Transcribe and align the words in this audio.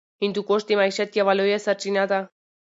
هندوکش 0.23 0.61
د 0.65 0.69
معیشت 0.79 1.11
یوه 1.19 1.33
لویه 1.39 1.59
سرچینه 1.65 2.03
ده. 2.11 2.19